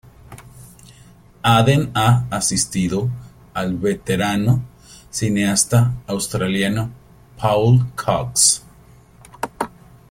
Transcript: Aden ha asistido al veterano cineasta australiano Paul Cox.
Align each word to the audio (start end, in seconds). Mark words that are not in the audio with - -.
Aden 1.43 1.91
ha 1.93 2.25
asistido 2.31 3.07
al 3.53 3.77
veterano 3.77 4.63
cineasta 5.11 5.93
australiano 6.07 6.89
Paul 7.37 7.85
Cox. 7.93 8.63